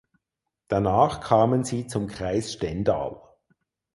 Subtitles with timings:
[0.67, 3.21] Danach kamen sie zum Kreis Stendal.